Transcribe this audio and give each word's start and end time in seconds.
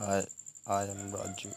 Hi, 0.00 0.24
I 0.66 0.84
am 0.84 1.12
Raju. 1.12 1.54